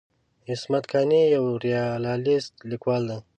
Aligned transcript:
عصمت 0.49 0.83
قانع 0.91 1.23
یو 1.35 1.45
ریالیست 1.65 2.53
لیکوال 2.71 3.03
دی. 3.09 3.17